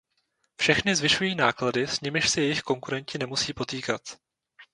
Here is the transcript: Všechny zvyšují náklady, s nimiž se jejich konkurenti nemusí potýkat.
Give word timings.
Všechny 0.57 0.95
zvyšují 0.95 1.35
náklady, 1.35 1.87
s 1.87 2.01
nimiž 2.01 2.29
se 2.29 2.41
jejich 2.41 2.61
konkurenti 2.61 3.17
nemusí 3.17 3.53
potýkat. 3.53 4.01